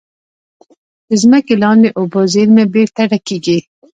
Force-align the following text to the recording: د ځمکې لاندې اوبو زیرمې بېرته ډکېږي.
د 1.07 1.09
ځمکې 1.21 1.53
لاندې 1.63 1.89
اوبو 1.99 2.19
زیرمې 2.33 2.65
بېرته 2.73 3.01
ډکېږي. 3.11 3.57